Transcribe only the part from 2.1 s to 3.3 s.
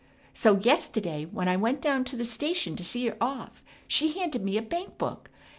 the station to see her